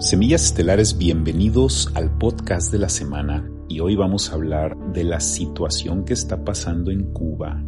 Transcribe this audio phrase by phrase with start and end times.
[0.00, 5.18] Semillas Estelares, bienvenidos al podcast de la semana y hoy vamos a hablar de la
[5.18, 7.64] situación que está pasando en Cuba,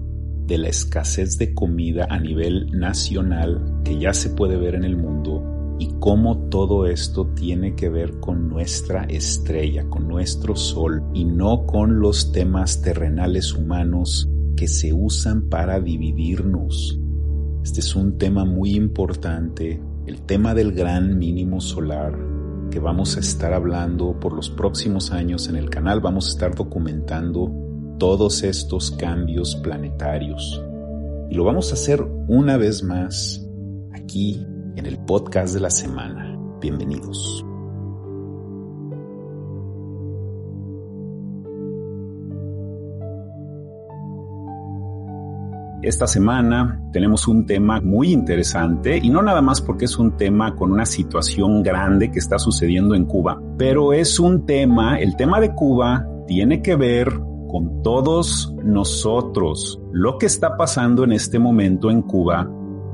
[0.47, 4.97] de la escasez de comida a nivel nacional que ya se puede ver en el
[4.97, 11.25] mundo y cómo todo esto tiene que ver con nuestra estrella, con nuestro sol y
[11.25, 16.97] no con los temas terrenales humanos que se usan para dividirnos.
[17.65, 22.19] Este es un tema muy importante el tema del gran mínimo solar
[22.73, 26.01] que vamos a estar hablando por los próximos años en el canal.
[26.01, 27.53] Vamos a estar documentando
[27.97, 30.61] todos estos cambios planetarios.
[31.31, 33.47] Y lo vamos a hacer una vez más
[33.93, 34.45] aquí
[34.75, 36.37] en el podcast de la semana.
[36.61, 37.45] Bienvenidos.
[45.83, 50.55] Esta semana tenemos un tema muy interesante y no nada más porque es un tema
[50.55, 55.41] con una situación grande que está sucediendo en Cuba, pero es un tema, el tema
[55.41, 57.09] de Cuba tiene que ver
[57.49, 59.81] con todos nosotros.
[59.91, 62.49] Lo que está pasando en este momento en Cuba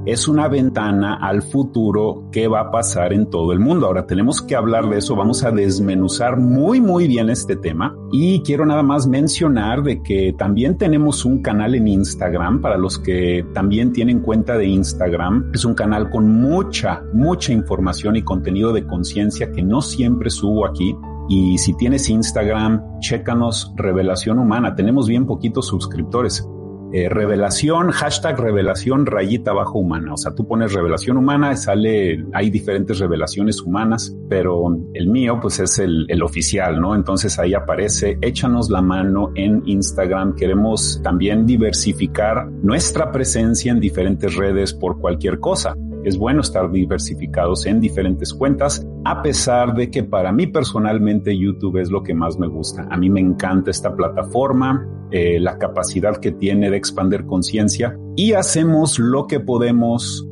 [0.06, 3.86] es una ventana al futuro que va a pasar en todo el mundo.
[3.86, 8.40] Ahora tenemos que hablar de eso, vamos a desmenuzar muy muy bien este tema y
[8.42, 13.44] quiero nada más mencionar de que también tenemos un canal en Instagram para los que
[13.52, 15.50] también tienen cuenta de Instagram.
[15.52, 20.66] Es un canal con mucha mucha información y contenido de conciencia que no siempre subo
[20.66, 20.94] aquí.
[21.28, 24.76] Y si tienes Instagram, chécanos Revelación Humana.
[24.76, 26.48] Tenemos bien poquitos suscriptores.
[26.92, 30.14] Eh, revelación, hashtag revelación rayita bajo humana.
[30.14, 35.58] O sea, tú pones revelación humana, sale, hay diferentes revelaciones humanas, pero el mío pues
[35.60, 36.94] es el, el oficial, ¿no?
[36.94, 40.34] Entonces ahí aparece, échanos la mano en Instagram.
[40.36, 45.74] Queremos también diversificar nuestra presencia en diferentes redes por cualquier cosa.
[46.06, 51.78] Es bueno estar diversificados en diferentes cuentas, a pesar de que para mí personalmente YouTube
[51.78, 52.86] es lo que más me gusta.
[52.88, 58.34] A mí me encanta esta plataforma, eh, la capacidad que tiene de expandir conciencia y
[58.34, 60.24] hacemos lo que podemos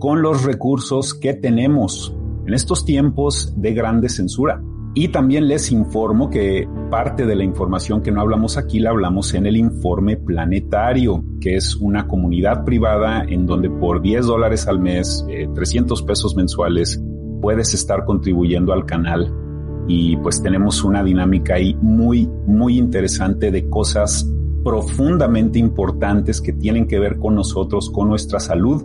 [0.00, 2.12] con los recursos que tenemos
[2.44, 4.60] en estos tiempos de grande censura.
[4.92, 9.34] Y también les informo que parte de la información que no hablamos aquí la hablamos
[9.34, 14.80] en el informe planetario, que es una comunidad privada en donde por 10 dólares al
[14.80, 15.24] mes,
[15.54, 17.00] 300 eh, pesos mensuales,
[17.40, 19.32] puedes estar contribuyendo al canal.
[19.86, 24.28] Y pues tenemos una dinámica ahí muy, muy interesante de cosas
[24.64, 28.84] profundamente importantes que tienen que ver con nosotros, con nuestra salud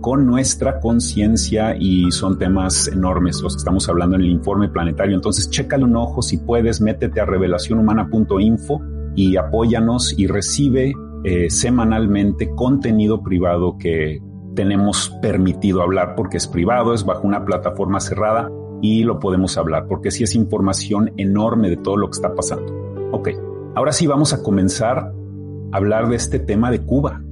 [0.00, 5.14] con nuestra conciencia y son temas enormes los que estamos hablando en el informe planetario.
[5.14, 8.82] Entonces, chécale un ojo si puedes, métete a revelacionhumana.info
[9.14, 10.92] y apóyanos y recibe
[11.24, 14.20] eh, semanalmente contenido privado que
[14.54, 18.50] tenemos permitido hablar porque es privado, es bajo una plataforma cerrada
[18.82, 22.72] y lo podemos hablar porque sí es información enorme de todo lo que está pasando.
[23.12, 23.30] Ok,
[23.74, 27.22] ahora sí vamos a comenzar a hablar de este tema de Cuba.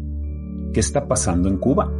[0.72, 1.90] ¿Qué está pasando en Cuba?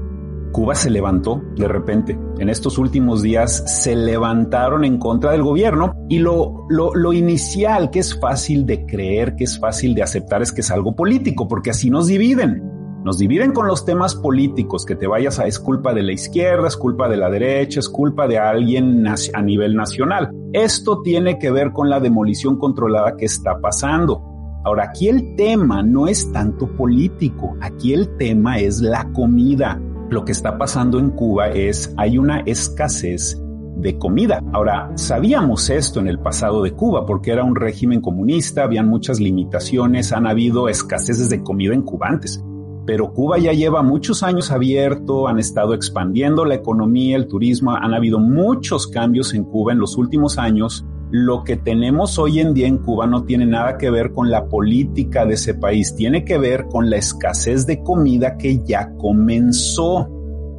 [0.54, 2.16] Cuba se levantó de repente.
[2.38, 7.91] En estos últimos días se levantaron en contra del gobierno y lo, lo, lo, inicial,
[7.91, 11.48] que es fácil de creer, que es fácil de aceptar, es que es algo político,
[11.48, 12.62] porque así nos dividen.
[13.03, 16.69] Nos dividen con los temas políticos, que te vayas a es culpa de la izquierda,
[16.69, 20.31] es culpa de la derecha, es culpa de alguien a nivel nacional.
[20.53, 24.22] Esto tiene que ver con la demolición controlada que está pasando.
[24.64, 29.81] Ahora, aquí el tema no es tanto político, aquí el tema es la comida
[30.11, 33.41] lo que está pasando en Cuba es hay una escasez
[33.77, 34.43] de comida.
[34.53, 39.21] Ahora, sabíamos esto en el pasado de Cuba porque era un régimen comunista, habían muchas
[39.21, 42.43] limitaciones, han habido escaseces de comida en Cuba antes.
[42.87, 47.95] Pero Cuba ya lleva muchos años abierto, han estado expandiendo la economía, el turismo, han
[47.95, 50.85] habido muchos cambios en Cuba en los últimos años.
[51.16, 54.46] Lo que tenemos hoy en día en Cuba no tiene nada que ver con la
[54.46, 60.11] política de ese país, tiene que ver con la escasez de comida que ya comenzó.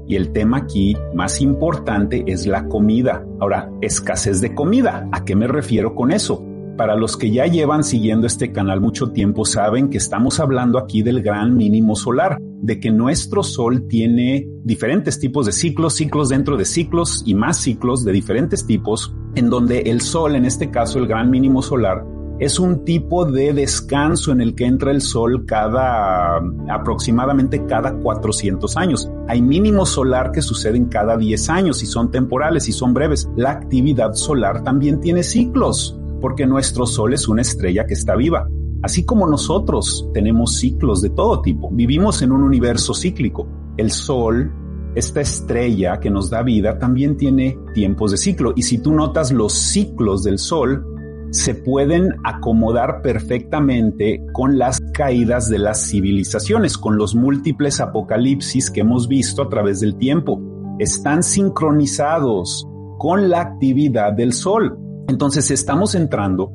[0.07, 3.25] Y el tema aquí más importante es la comida.
[3.42, 5.10] Ahora, escasez de comida.
[5.12, 6.42] ¿A qué me refiero con eso?
[6.77, 11.04] Para los que ya llevan siguiendo este canal mucho tiempo, saben que estamos hablando aquí
[11.04, 16.57] del gran mínimo solar, de que nuestro Sol tiene diferentes tipos de ciclos, ciclos dentro
[16.57, 21.00] de ciclos y más ciclos de diferentes tipos, en donde el Sol, en este caso
[21.00, 22.04] el gran mínimo solar,
[22.39, 28.75] es un tipo de descanso en el que entra el sol cada aproximadamente cada 400
[28.75, 29.10] años.
[29.30, 33.30] Hay mínimo solar que suceden cada 10 años y son temporales y son breves.
[33.38, 38.50] La actividad solar también tiene ciclos porque nuestro Sol es una estrella que está viva.
[38.81, 43.48] Así como nosotros tenemos ciclos de todo tipo, vivimos en un universo cíclico.
[43.77, 44.51] El Sol,
[44.95, 48.54] esta estrella que nos da vida, también tiene tiempos de ciclo.
[48.56, 50.83] Y si tú notas los ciclos del Sol,
[51.30, 58.81] se pueden acomodar perfectamente con las caídas de las civilizaciones, con los múltiples apocalipsis que
[58.81, 60.42] hemos visto a través del tiempo.
[60.80, 62.68] Están sincronizados
[62.98, 64.80] con la actividad del Sol.
[65.07, 66.52] Entonces estamos entrando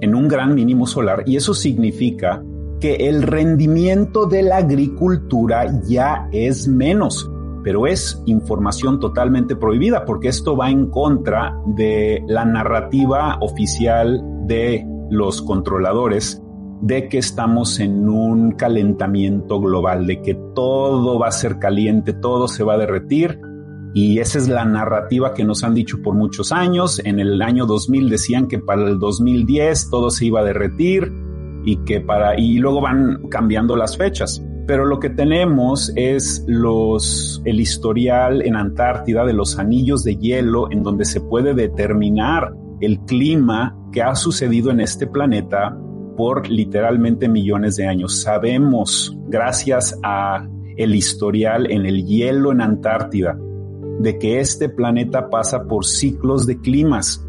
[0.00, 2.42] en un gran mínimo solar y eso significa
[2.80, 7.30] que el rendimiento de la agricultura ya es menos,
[7.62, 14.84] pero es información totalmente prohibida porque esto va en contra de la narrativa oficial de
[15.10, 16.42] los controladores
[16.80, 22.48] de que estamos en un calentamiento global, de que todo va a ser caliente, todo
[22.48, 23.40] se va a derretir
[23.94, 27.00] y esa es la narrativa que nos han dicho por muchos años.
[27.04, 31.12] En el año 2000 decían que para el 2010 todo se iba a derretir
[31.64, 34.42] y que para, y luego van cambiando las fechas.
[34.66, 40.70] Pero lo que tenemos es los, el historial en Antártida de los anillos de hielo
[40.70, 45.76] en donde se puede determinar el clima que ha sucedido en este planeta
[46.16, 48.22] por literalmente millones de años.
[48.22, 50.46] Sabemos, gracias a
[50.76, 53.38] el historial en el hielo en Antártida,
[54.02, 57.24] de que este planeta pasa por ciclos de climas.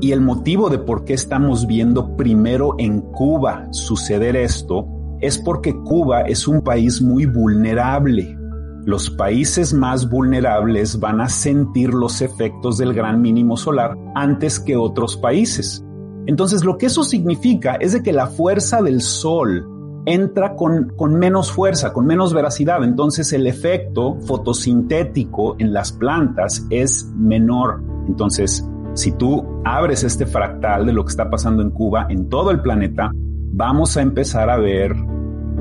[0.00, 4.86] Y el motivo de por qué estamos viendo primero en Cuba suceder esto
[5.20, 8.36] es porque Cuba es un país muy vulnerable.
[8.84, 14.76] Los países más vulnerables van a sentir los efectos del gran mínimo solar antes que
[14.76, 15.84] otros países.
[16.26, 19.68] Entonces lo que eso significa es de que la fuerza del sol
[20.06, 22.82] entra con, con menos fuerza, con menos veracidad.
[22.84, 27.82] Entonces el efecto fotosintético en las plantas es menor.
[28.08, 32.50] Entonces, si tú abres este fractal de lo que está pasando en Cuba, en todo
[32.50, 34.94] el planeta, vamos a empezar a ver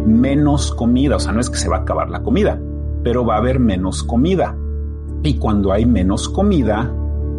[0.06, 1.16] menos comida.
[1.16, 2.60] O sea, no es que se va a acabar la comida,
[3.04, 4.58] pero va a haber menos comida.
[5.24, 6.92] Y cuando hay menos comida,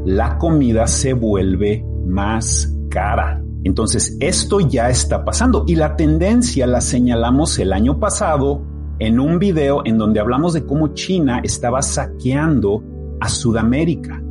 [0.04, 3.41] la comida se vuelve más cara.
[3.64, 8.62] Entonces, esto ya está pasando y la tendencia la señalamos el año pasado
[8.98, 12.82] en un video en donde hablamos de cómo China estaba saqueando
[13.20, 14.22] a Sudamérica.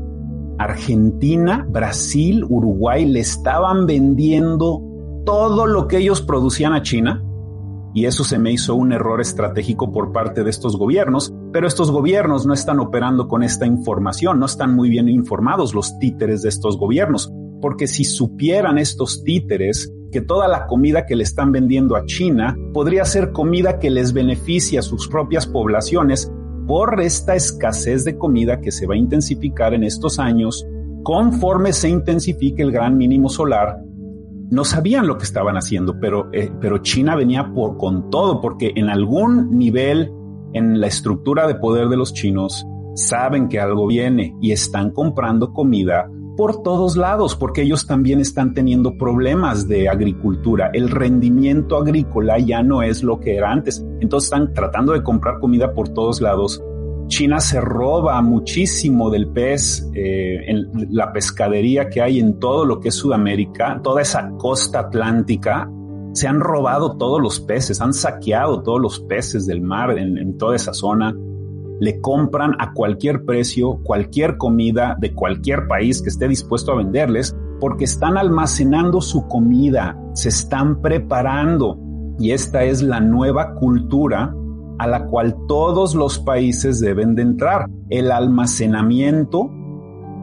[0.57, 4.81] Argentina, Brasil, Uruguay le estaban vendiendo
[5.25, 7.24] todo lo que ellos producían a China
[7.94, 11.92] y eso se me hizo un error estratégico por parte de estos gobiernos, pero estos
[11.92, 16.50] gobiernos no están operando con esta información, no están muy bien informados los títeres de
[16.50, 21.95] estos gobiernos porque si supieran estos títeres que toda la comida que le están vendiendo
[21.95, 26.31] a China podría ser comida que les beneficia a sus propias poblaciones
[26.67, 30.65] por esta escasez de comida que se va a intensificar en estos años,
[31.03, 33.79] conforme se intensifique el gran mínimo solar,
[34.51, 38.73] no sabían lo que estaban haciendo, pero, eh, pero China venía por, con todo, porque
[38.75, 40.11] en algún nivel
[40.53, 42.65] en la estructura de poder de los chinos
[42.95, 46.09] saben que algo viene y están comprando comida
[46.42, 50.71] por todos lados, porque ellos también están teniendo problemas de agricultura.
[50.74, 53.86] El rendimiento agrícola ya no es lo que era antes.
[54.00, 56.60] Entonces están tratando de comprar comida por todos lados.
[57.10, 62.80] China se roba muchísimo del pez, eh, en la pescadería que hay en todo lo
[62.80, 65.69] que es Sudamérica, toda esa costa atlántica,
[66.14, 70.56] se han robado todos los peces, han saqueado todos los peces del mar en toda
[70.56, 71.16] esa zona
[71.81, 77.35] le compran a cualquier precio cualquier comida de cualquier país que esté dispuesto a venderles
[77.59, 81.78] porque están almacenando su comida, se están preparando.
[82.19, 84.33] Y esta es la nueva cultura
[84.78, 89.52] a la cual todos los países deben de entrar, el almacenamiento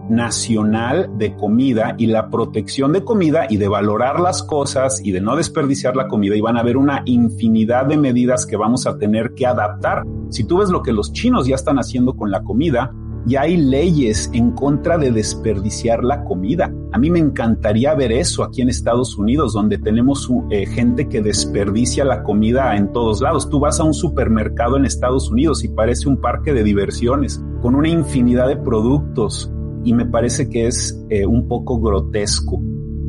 [0.09, 5.21] nacional de comida y la protección de comida y de valorar las cosas y de
[5.21, 8.99] no desperdiciar la comida y van a haber una infinidad de medidas que vamos a
[8.99, 10.05] tener que adaptar.
[10.31, 12.93] Si tú ves lo que los chinos ya están haciendo con la comida,
[13.27, 16.73] ya hay leyes en contra de desperdiciar la comida.
[16.93, 21.21] A mí me encantaría ver eso aquí en Estados Unidos, donde tenemos eh, gente que
[21.21, 23.51] desperdicia la comida en todos lados.
[23.51, 27.75] Tú vas a un supermercado en Estados Unidos y parece un parque de diversiones, con
[27.75, 29.53] una infinidad de productos,
[29.89, 32.61] y me parece que es eh, un poco grotesco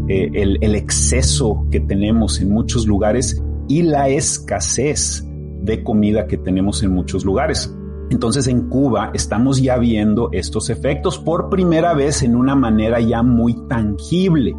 [0.08, 5.28] eh, el, el exceso que tenemos en muchos lugares y la escasez
[5.62, 7.76] de comida que tenemos en muchos lugares.
[8.10, 13.24] Entonces en Cuba estamos ya viendo estos efectos por primera vez en una manera ya
[13.24, 14.56] muy tangible,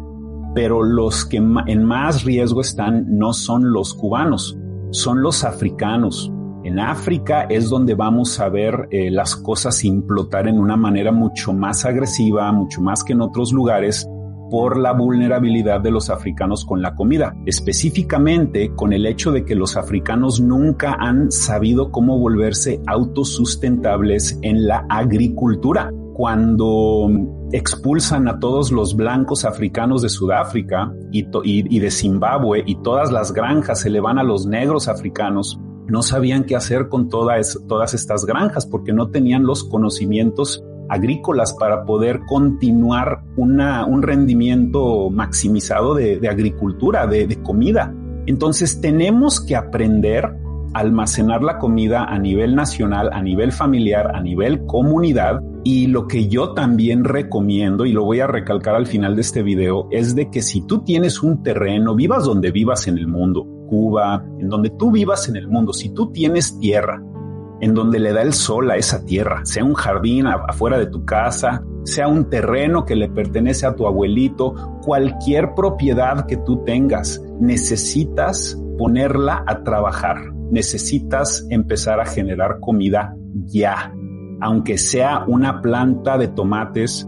[0.53, 4.59] pero los que en más riesgo están no son los cubanos,
[4.91, 6.31] son los africanos.
[6.63, 11.53] En África es donde vamos a ver eh, las cosas implotar en una manera mucho
[11.53, 14.07] más agresiva, mucho más que en otros lugares,
[14.51, 19.55] por la vulnerabilidad de los africanos con la comida, específicamente con el hecho de que
[19.55, 25.89] los africanos nunca han sabido cómo volverse autosustentables en la agricultura.
[26.13, 27.09] Cuando
[27.53, 33.79] expulsan a todos los blancos africanos de Sudáfrica y, de Zimbabue y todas las granjas
[33.79, 38.25] se le van a los negros africanos, no sabían qué hacer con todas, todas estas
[38.25, 46.19] granjas porque no tenían los conocimientos agrícolas para poder continuar una, un rendimiento maximizado de,
[46.29, 47.93] agricultura, de, de comida.
[48.25, 50.25] Entonces tenemos que aprender
[50.73, 55.41] a almacenar la comida a nivel nacional, a nivel familiar, a nivel comunidad.
[55.63, 59.43] Y lo que yo también recomiendo, y lo voy a recalcar al final de este
[59.43, 63.45] video, es de que si tú tienes un terreno, vivas donde vivas en el mundo,
[63.67, 67.01] Cuba, en donde tú vivas en el mundo, si tú tienes tierra,
[67.61, 71.05] en donde le da el sol a esa tierra, sea un jardín afuera de tu
[71.05, 77.23] casa, sea un terreno que le pertenece a tu abuelito, cualquier propiedad que tú tengas,
[77.39, 80.17] necesitas ponerla a trabajar,
[80.49, 83.15] necesitas empezar a generar comida
[83.45, 83.93] ya,
[84.41, 87.07] aunque sea una planta de tomates,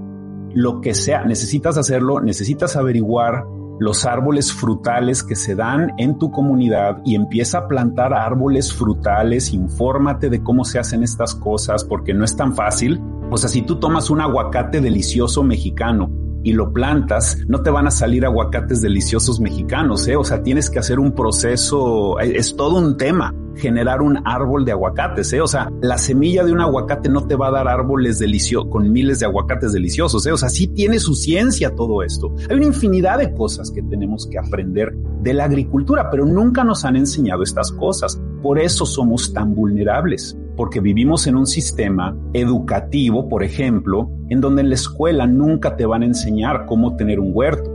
[0.54, 3.44] lo que sea, necesitas hacerlo, necesitas averiguar
[3.80, 9.52] los árboles frutales que se dan en tu comunidad y empieza a plantar árboles frutales,
[9.52, 13.02] infórmate de cómo se hacen estas cosas porque no es tan fácil.
[13.32, 17.88] O sea, si tú tomas un aguacate delicioso mexicano y lo plantas, no te van
[17.88, 20.16] a salir aguacates deliciosos mexicanos, ¿eh?
[20.16, 24.72] O sea, tienes que hacer un proceso, es todo un tema generar un árbol de
[24.72, 25.42] aguacates, ¿eh?
[25.42, 28.92] O sea, la semilla de un aguacate no te va a dar árboles deliciosos con
[28.92, 30.32] miles de aguacates deliciosos, ¿eh?
[30.32, 32.34] O sea, sí tiene su ciencia todo esto.
[32.50, 36.84] Hay una infinidad de cosas que tenemos que aprender de la agricultura, pero nunca nos
[36.86, 38.20] han enseñado estas cosas.
[38.42, 44.62] Por eso somos tan vulnerables, porque vivimos en un sistema educativo, por ejemplo, en donde
[44.62, 47.72] en la escuela nunca te van a enseñar cómo tener un huerto,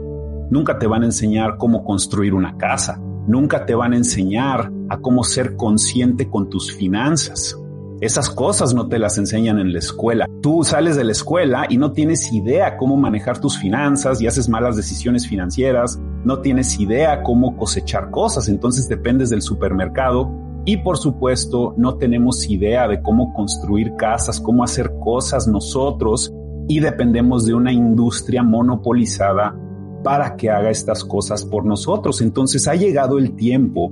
[0.51, 4.99] nunca te van a enseñar cómo construir una casa, nunca te van a enseñar a
[4.99, 7.59] cómo ser consciente con tus finanzas.
[8.01, 10.29] Esas cosas no te las enseñan en la escuela.
[10.41, 14.49] Tú sales de la escuela y no tienes idea cómo manejar tus finanzas y haces
[14.49, 20.31] malas decisiones financieras, no tienes idea cómo cosechar cosas, entonces dependes del supermercado
[20.69, 26.31] y por supuesto no tenemos idea de cómo construir casas, cómo hacer cosas nosotros
[26.69, 29.59] y dependemos de una industria monopolizada
[30.05, 32.21] para que haga estas cosas por nosotros.
[32.21, 33.91] Entonces ha llegado el tiempo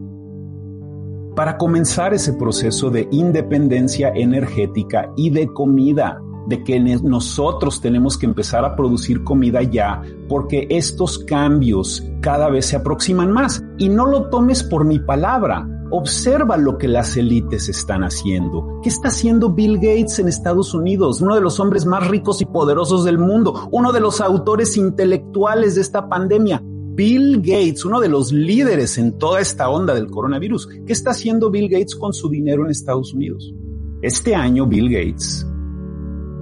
[1.35, 8.27] para comenzar ese proceso de independencia energética y de comida, de que nosotros tenemos que
[8.27, 13.65] empezar a producir comida ya, porque estos cambios cada vez se aproximan más.
[13.79, 15.67] Y no lo tomes por mi palabra,
[15.99, 18.81] Observa lo que las élites están haciendo.
[18.83, 21.23] ¿Qué está haciendo Bill Gates en Estados Unidos?
[21.23, 25.75] Uno de los hombres más ricos y poderosos del mundo, uno de los autores intelectuales
[25.75, 26.63] de esta pandemia.
[26.63, 30.69] Bill Gates, uno de los líderes en toda esta onda del coronavirus.
[30.87, 33.55] ¿Qué está haciendo Bill Gates con su dinero en Estados Unidos?
[34.03, 35.47] Este año Bill Gates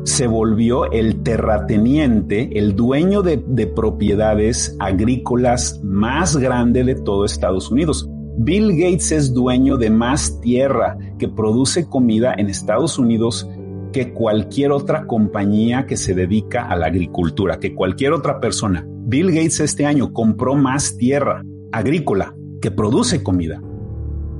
[0.02, 7.70] se volvió el terrateniente, el dueño de, de, propiedades agrícolas más grande de todo Estados
[7.70, 8.11] Unidos.
[8.37, 13.49] Bill Gates es dueño de más tierra que produce comida en Estados Unidos
[13.93, 18.85] que cualquier otra compañía que se dedica a la agricultura, que cualquier otra persona.
[18.88, 23.62] Bill Gates este año compró más tierra agrícola que produce comida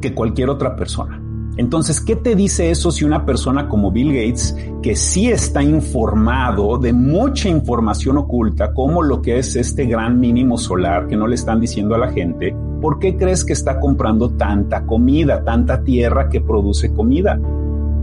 [0.01, 1.21] que cualquier otra persona.
[1.57, 6.79] Entonces, ¿qué te dice eso si una persona como Bill Gates, que sí está informado
[6.79, 11.37] de mucha información oculta, como lo que es este gran mínimo solar que no le
[11.37, 16.29] están diciendo a la gente, ¿por qué crees que está comprando tanta comida, tanta tierra
[16.29, 17.41] que produce comida?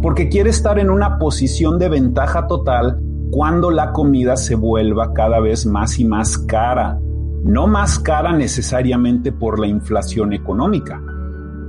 [0.02, 5.40] Porque quiere estar en una posición de ventaja total cuando la comida se vuelva cada
[5.40, 7.00] vez más y más cara.
[7.44, 11.00] No más cara necesariamente por la inflación económica,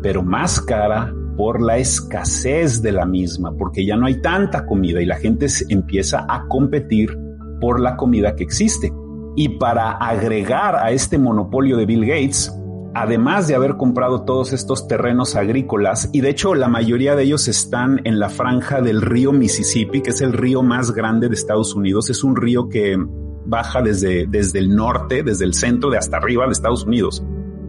[0.02, 5.02] pero más cara por la escasez de la misma, porque ya no hay tanta comida
[5.02, 7.14] y la gente empieza a competir
[7.61, 8.90] por la comida que existe.
[9.37, 12.50] Y para agregar a este monopolio de Bill Gates,
[12.94, 17.49] además de haber comprado todos estos terrenos agrícolas, y de hecho la mayoría de ellos
[17.49, 21.75] están en la franja del río Mississippi, que es el río más grande de Estados
[21.75, 22.96] Unidos, es un río que
[23.44, 27.25] baja desde, desde el norte, desde el centro de hasta arriba de Estados Unidos,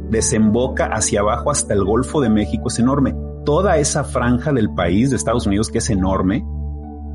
[0.09, 3.15] desemboca hacia abajo hasta el Golfo de México, es enorme.
[3.45, 6.45] Toda esa franja del país de Estados Unidos, que es enorme,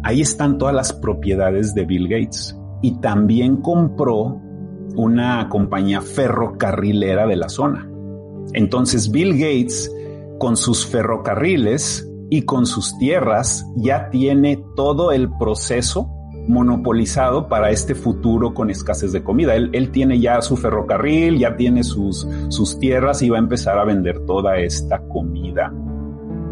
[0.02, 2.58] ahí están todas las propiedades de Bill Gates.
[2.82, 4.40] Y también compró
[4.96, 7.88] una compañía ferrocarrilera de la zona.
[8.54, 9.92] Entonces Bill Gates,
[10.38, 16.10] con sus ferrocarriles y con sus tierras, ya tiene todo el proceso
[16.48, 19.54] monopolizado para este futuro con escasez de comida.
[19.54, 23.84] Él, tiene ya su ferrocarril, ya tiene sus, sus tierras y va a empezar a
[23.84, 25.72] vender toda esta comida.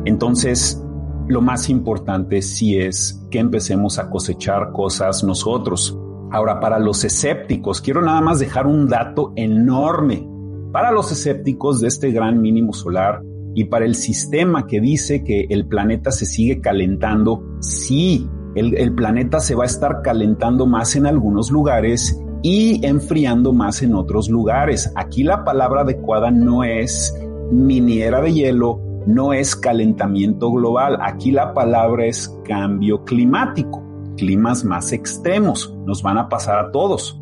[0.05, 0.83] Entonces,
[1.29, 5.99] lo más importante sí es que empecemos a cosechar cosas nosotros.
[6.31, 10.29] Ahora, para los escépticos, quiero nada más dejar un dato enorme.
[10.77, 13.23] Para los escépticos de este gran mínimo solar
[13.55, 19.41] y para el sistema que dice que el planeta se sigue calentando, sí, el, planeta
[19.41, 24.93] se va a estar calentando más en algunos lugares y enfriando más en otros lugares.
[24.97, 27.19] Aquí la palabra adecuada no es
[27.51, 33.83] miniera de hielo, no es calentamiento global, aquí la palabra es cambio climático,
[34.19, 37.19] climas más extremos, nos van a pasar a todos.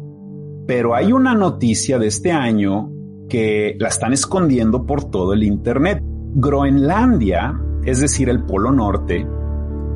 [0.66, 2.90] Pero hay una noticia de este año
[3.28, 6.02] que la están escondiendo por todo el Internet.
[6.34, 9.26] Groenlandia, es decir, el Polo Norte,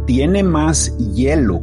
[0.07, 1.61] tiene más hielo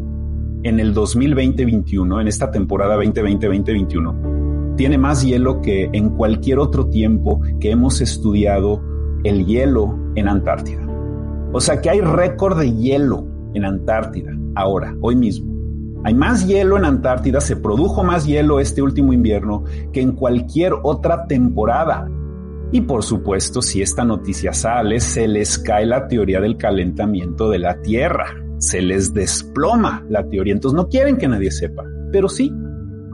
[0.63, 7.41] en el 2020-21, en esta temporada 2020-2021, tiene más hielo que en cualquier otro tiempo
[7.59, 8.81] que hemos estudiado
[9.23, 10.85] el hielo en Antártida.
[11.53, 15.54] O sea que hay récord de hielo en Antártida ahora, hoy mismo.
[16.05, 20.73] Hay más hielo en Antártida, se produjo más hielo este último invierno que en cualquier
[20.83, 22.07] otra temporada.
[22.71, 27.57] Y por supuesto, si esta noticia sale, se les cae la teoría del calentamiento de
[27.57, 32.53] la Tierra, se les desploma la teoría, entonces no quieren que nadie sepa, pero sí,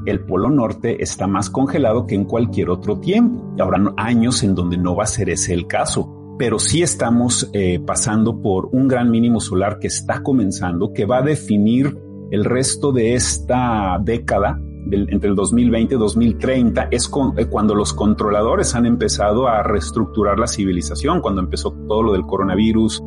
[0.06, 3.56] el Polo Norte está más congelado que en cualquier otro tiempo.
[3.58, 7.80] Habrán años en donde no va a ser ese el caso, pero sí estamos eh,
[7.80, 12.91] pasando por un gran mínimo solar que está comenzando, que va a definir el resto
[12.91, 19.48] de esta década entre el 2020 y 2030 es eh, cuando los controladores han empezado
[19.48, 23.03] a reestructurar la civilización, cuando empezó todo lo del coronavirus,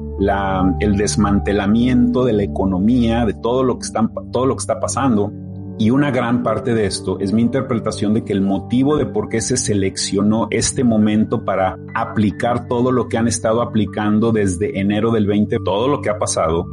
[0.80, 5.32] el desmantelamiento de la economía, de todo lo que está, todo lo que está pasando.
[5.76, 9.28] Y una gran parte de esto es mi interpretación de que el motivo de por
[9.28, 15.10] qué se seleccionó este momento para aplicar todo lo que han estado aplicando desde enero
[15.10, 16.64] del 20, todo lo que ha pasado,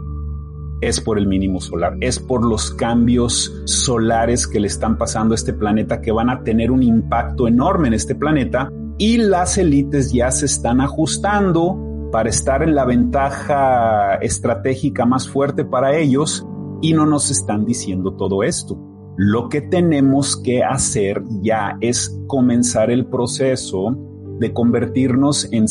[0.81, 5.35] es por el mínimo solar, es por los cambios solares que le están pasando a
[5.35, 10.11] este planeta que van a tener un impacto enorme en este planeta y las élites
[10.11, 16.45] ya se están ajustando para estar en la ventaja estratégica más fuerte para ellos
[16.81, 18.77] y no nos están diciendo todo esto.
[19.17, 23.97] Lo que tenemos que hacer ya es comenzar el proceso
[24.39, 25.65] de convertirnos en,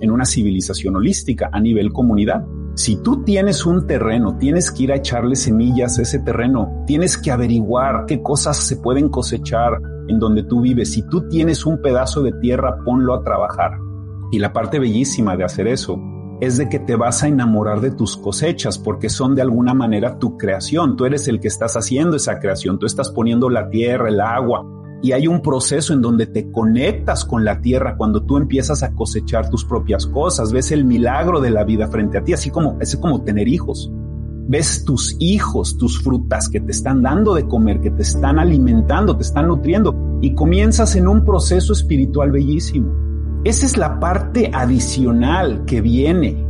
[0.00, 2.44] en una civilización holística a nivel comunidad.
[2.74, 7.18] Si tú tienes un terreno, tienes que ir a echarle semillas a ese terreno, tienes
[7.18, 10.92] que averiguar qué cosas se pueden cosechar en donde tú vives.
[10.92, 13.72] Si tú tienes un pedazo de tierra, ponlo a trabajar.
[14.30, 16.00] Y la parte bellísima de hacer eso
[16.40, 20.18] es de que te vas a enamorar de tus cosechas porque son de alguna manera
[20.18, 20.96] tu creación.
[20.96, 24.64] Tú eres el que estás haciendo esa creación, tú estás poniendo la tierra, el agua,
[25.02, 28.94] y hay un proceso en donde te conectas con la tierra cuando tú empiezas a
[28.94, 32.78] cosechar tus propias cosas, ves el milagro de la vida frente a ti, así como
[32.80, 33.90] es como tener hijos.
[34.48, 39.16] Ves tus hijos, tus frutas que te están dando de comer, que te están alimentando,
[39.16, 42.92] te están nutriendo y comienzas en un proceso espiritual bellísimo.
[43.44, 46.46] Esa es la parte adicional que viene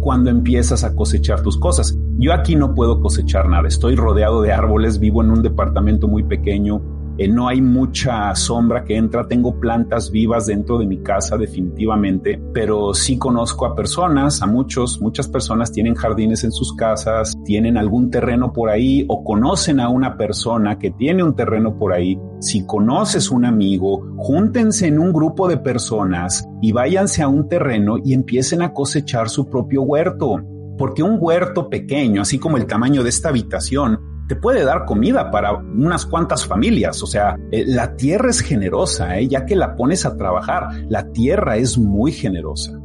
[0.00, 1.98] cuando empiezas a cosechar tus cosas.
[2.18, 6.22] Yo aquí no puedo cosechar nada, estoy rodeado de árboles, vivo en un departamento muy
[6.22, 6.80] pequeño,
[7.18, 12.40] eh, no hay mucha sombra que entra, tengo plantas vivas dentro de mi casa definitivamente,
[12.54, 17.76] pero sí conozco a personas, a muchos, muchas personas tienen jardines en sus casas, tienen
[17.76, 22.18] algún terreno por ahí o conocen a una persona que tiene un terreno por ahí.
[22.40, 27.96] Si conoces un amigo, júntense en un grupo de personas y váyanse a un terreno
[28.02, 30.40] y empiecen a cosechar su propio huerto
[30.78, 33.98] porque un huerto pequeño, así como el tamaño de esta habitación,
[34.28, 37.02] te puede dar comida para unas cuantas familias.
[37.02, 39.26] O sea, eh, la tierra es generosa, ¿eh?
[39.26, 40.68] ya que la pones a trabajar.
[40.88, 42.78] La tierra es muy generosa.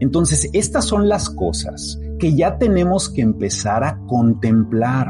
[0.00, 5.08] Entonces, estas son las cosas que ya tenemos que empezar a contemplar,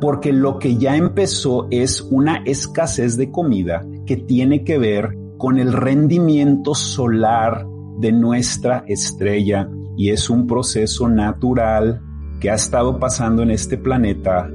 [0.00, 5.58] porque lo que ya empezó es una escasez de comida que tiene que ver con
[5.58, 7.66] el rendimiento solar
[7.98, 12.00] de nuestra estrella y es un proceso natural
[12.40, 14.50] que ha estado pasando en este planeta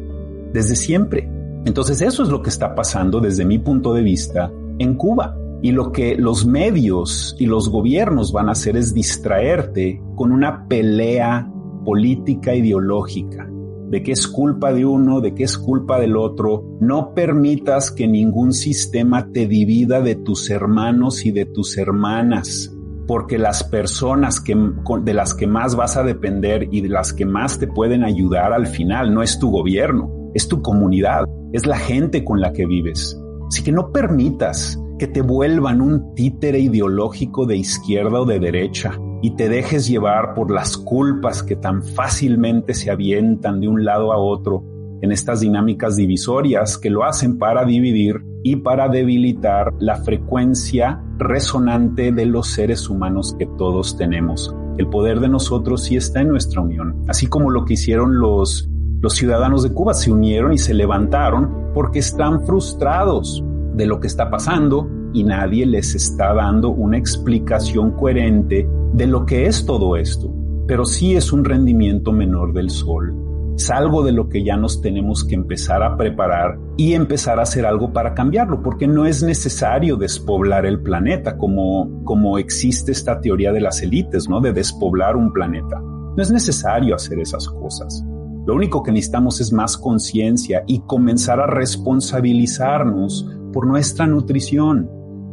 [0.53, 1.29] desde siempre.
[1.65, 5.37] Entonces eso es lo que está pasando desde mi punto de vista en Cuba.
[5.61, 10.67] Y lo que los medios y los gobiernos van a hacer es distraerte con una
[10.67, 11.51] pelea
[11.83, 13.49] política ideológica
[13.89, 16.77] de qué es culpa de uno, de qué es culpa del otro.
[16.81, 22.75] No permitas que ningún sistema te divida de tus hermanos y de tus hermanas,
[23.07, 27.59] porque las personas de las que más vas a depender y de las que más
[27.59, 32.23] te pueden ayudar al final no es tu gobierno, es tu comunidad, es la gente
[32.23, 33.19] con la que vives.
[33.47, 38.99] Así que no permitas que te vuelvan un títere ideológico de izquierda o de derecha
[39.21, 44.11] y te dejes llevar por las culpas que tan fácilmente se avientan de un lado
[44.11, 44.63] a otro
[45.01, 52.11] en estas dinámicas divisorias que lo hacen para dividir y para debilitar la frecuencia resonante
[52.11, 54.55] de los seres humanos que todos tenemos.
[54.77, 58.69] El poder de nosotros sí está en nuestra unión, así como lo que hicieron los,
[58.99, 63.43] los ciudadanos de Cuba, se unieron y se levantaron porque están frustrados
[63.75, 69.25] de lo que está pasando y nadie les está dando una explicación coherente de lo
[69.25, 70.33] que es todo esto.
[70.67, 73.13] Pero sí es un rendimiento menor del sol.
[73.55, 77.65] Es de lo que ya nos tenemos que empezar a preparar y empezar a hacer
[77.65, 83.51] algo para cambiarlo, porque no es necesario despoblar el planeta como, como existe esta teoría
[83.51, 84.41] de las élites, ¿no?
[84.41, 85.79] De despoblar un planeta.
[85.79, 88.03] No es necesario hacer esas cosas.
[88.47, 94.89] Lo único que necesitamos es más conciencia y comenzar a responsabilizarnos por nuestra nutrición,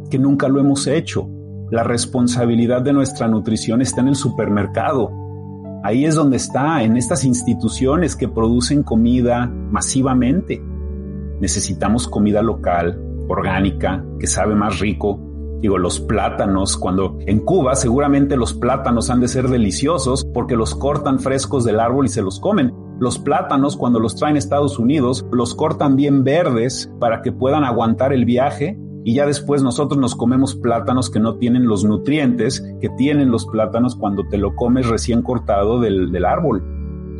[0.09, 1.29] que nunca lo hemos hecho.
[1.71, 5.11] La responsabilidad de nuestra nutrición está en el supermercado.
[5.85, 10.61] Ahí es donde está, en estas instituciones que producen comida masivamente.
[11.39, 15.21] Necesitamos comida local, orgánica, que sabe más rico.
[15.61, 20.75] Digo, los plátanos, cuando en Cuba seguramente los plátanos han de ser deliciosos porque los
[20.75, 22.83] cortan frescos del árbol y se los comen.
[22.99, 27.65] Los plátanos, cuando los traen a Estados Unidos, los cortan bien verdes para que puedan
[27.65, 32.65] aguantar el viaje y ya después nosotros nos comemos plátanos que no tienen los nutrientes
[32.79, 36.63] que tienen los plátanos cuando te lo comes recién cortado del, del árbol.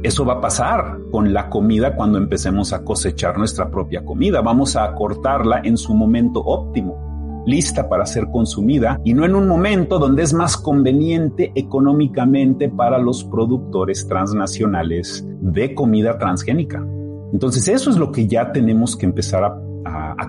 [0.01, 4.41] Eso va a pasar con la comida cuando empecemos a cosechar nuestra propia comida.
[4.41, 7.04] Vamos a cortarla en su momento óptimo
[7.45, 12.97] lista para ser consumida y no en un momento donde es más conveniente económicamente para
[12.97, 16.85] los productores transnacionales de comida transgénica.
[17.31, 19.61] Entonces eso es lo que ya tenemos que empezar a,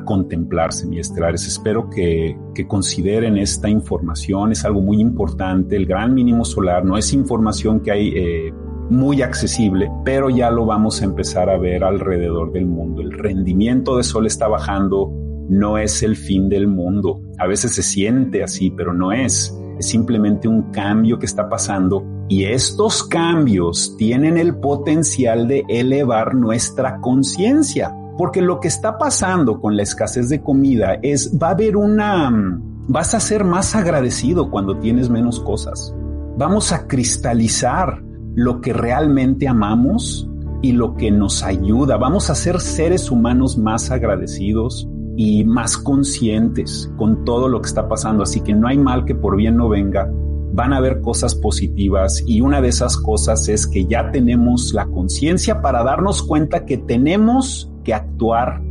[0.05, 1.47] contemplar, semiestelares.
[1.47, 2.37] Espero que,
[2.69, 5.75] consideren esta información, es algo muy importante.
[5.75, 8.09] El gran mínimo solar no es información que hay...
[8.15, 8.53] Eh,
[8.89, 13.03] muy accesible, pero ya lo vamos a empezar a ver alrededor del mundo.
[13.03, 15.13] El rendimiento de sol está bajando,
[15.49, 17.21] no es el fin del mundo.
[17.39, 19.57] A veces se siente así, pero no es.
[19.79, 26.35] Es simplemente un cambio que está pasando y estos cambios tienen el potencial de elevar
[26.35, 27.95] nuestra conciencia.
[28.19, 32.61] Porque lo que está pasando con la escasez de comida es, va a haber una,
[32.89, 35.95] vas a ser más agradecido cuando tienes menos cosas.
[36.39, 38.03] Vamos a cristalizar
[38.35, 40.29] lo que realmente amamos
[40.63, 41.97] y lo que nos ayuda.
[41.99, 47.89] Vamos a ser seres humanos más agradecidos, y más conscientes con todo lo que está
[47.89, 48.23] pasando.
[48.23, 50.11] Así que no hay mal que por bien no venga.
[50.53, 54.87] Van a haber cosas positivas y una de esas cosas es que ya tenemos la
[54.87, 58.63] conciencia para darnos cuenta que tenemos que actuar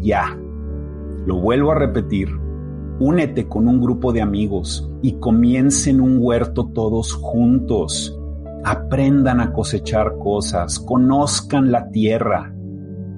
[0.00, 0.36] ya.
[1.26, 2.28] Lo vuelvo a repetir.
[3.00, 8.18] Únete con un grupo de amigos y comiencen un huerto todos juntos.
[8.64, 12.52] Aprendan a cosechar cosas, conozcan la tierra,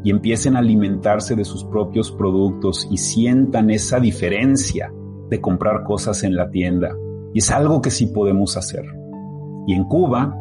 [0.03, 4.93] y empiecen a alimentarse de sus propios productos y sientan esa diferencia
[5.29, 6.97] de comprar cosas en la tienda.
[7.35, 8.85] Y es algo que sí podemos hacer.
[9.67, 10.35] Y en Cuba,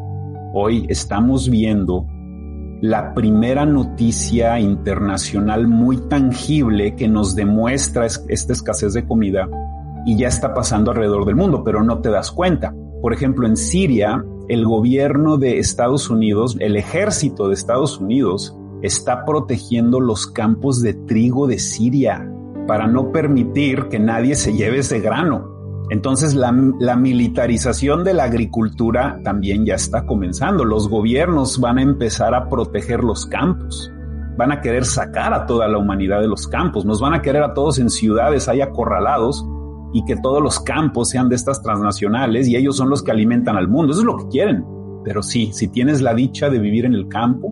[0.53, 2.05] hoy estamos viendo
[2.81, 9.49] la primera noticia internacional muy tangible que nos demuestra esta escasez de comida
[10.05, 12.73] y ya está pasando alrededor del mundo, pero no te das cuenta.
[13.01, 19.25] Por ejemplo, en Siria, el gobierno de Estados Unidos, el ejército de Estados Unidos, está
[19.25, 22.29] protegiendo los campos de trigo de Siria
[22.67, 25.59] para no permitir que nadie se lleve ese grano.
[25.89, 30.63] Entonces la, militarización de la agricultura también ya está comenzando.
[30.63, 33.91] Los gobiernos van a empezar a proteger los campos.
[34.37, 36.85] Van a querer sacar a toda la humanidad de los campos.
[36.85, 39.43] Nos van a querer a todos en ciudades ahí acorralados
[39.91, 43.57] y que todos los campos sean de estas transnacionales y ellos son los que alimentan
[43.57, 43.91] al mundo.
[43.91, 44.63] Eso es lo que quieren.
[45.03, 47.51] Pero sí, si tienes la dicha de vivir en el campo,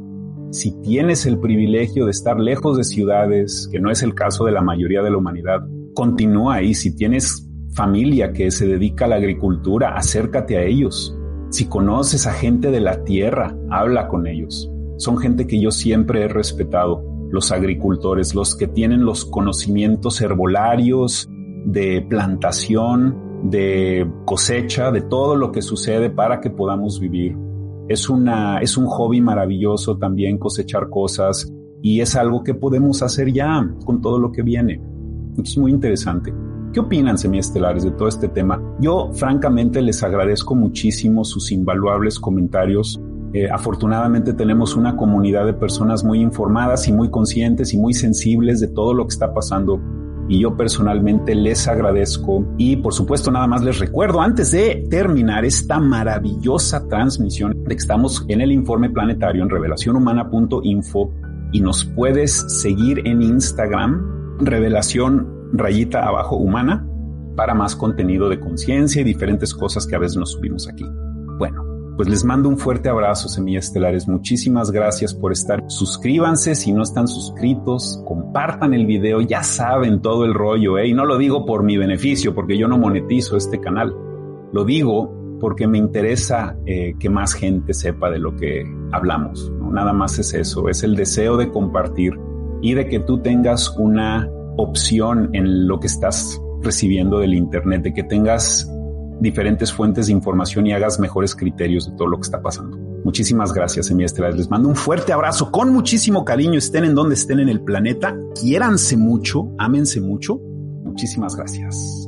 [0.52, 4.54] si tienes el privilegio de estar lejos de ciudades, que no es el caso de
[4.54, 5.60] la mayoría de la humanidad,
[5.94, 6.74] continúa ahí.
[6.74, 11.16] Si tienes familia que se dedica a la agricultura, acércate a ellos.
[11.50, 14.72] Si conoces a gente de la tierra, habla con ellos.
[14.98, 17.04] Son gente que yo siempre he respetado.
[17.30, 21.30] los agricultores, los que tienen los conocimientos herbolarios
[21.66, 27.36] de plantación, de cosecha, de todo lo que sucede para que podamos vivir.
[27.88, 33.32] Es una, es un hobby maravilloso también cosechar cosas y es algo que podemos hacer
[33.32, 34.82] ya con todo lo que viene.
[35.42, 36.34] Es muy interesante.
[36.74, 38.62] ¿Qué opinan, semiestelares, de todo este tema?
[38.80, 43.00] Yo, francamente, les agradezco muchísimo sus invaluables comentarios.
[43.34, 48.60] Eh, afortunadamente tenemos una comunidad de personas muy informadas y muy conscientes y muy sensibles
[48.60, 49.80] de todo lo que está pasando.
[50.30, 55.46] Y yo personalmente les agradezco y por supuesto nada más les recuerdo antes de terminar
[55.46, 61.14] esta maravillosa transmisión de que estamos en el informe planetario en revelacionhumana.info
[61.54, 66.86] y nos puedes seguir en Instagram, revelación rayita abajo humana,
[67.38, 70.86] para más contenido de conciencia y diferentes cosas que a veces nos subimos aquí.
[71.38, 71.67] Bueno,
[71.98, 74.08] pues les mando un fuerte abrazo, semillas estelares.
[74.08, 75.64] Muchísimas gracias por estar.
[75.68, 80.88] Suscríbanse si no están suscritos, compartan el video, ya saben todo el rollo, ¿eh?
[80.88, 83.96] Y no lo digo por mi beneficio, porque yo no monetizo este canal.
[84.54, 89.52] Lo digo porque me interesa eh, que más gente sepa de lo que hablamos.
[89.60, 92.14] Nada más es eso, es el deseo de compartir
[92.62, 97.94] y de que tú tengas una opción en lo que estás recibiendo del Internet, de
[97.94, 98.72] que tengas
[99.20, 102.78] diferentes fuentes de información y hagas mejores criterios de todo lo que está pasando.
[103.04, 104.36] Muchísimas gracias, semiestrales.
[104.38, 106.58] Les mando un fuerte abrazo con muchísimo cariño.
[106.58, 108.16] Estén en donde estén en el planeta.
[108.40, 110.40] Quiéranse mucho, ámense mucho.
[110.84, 112.08] Muchísimas gracias.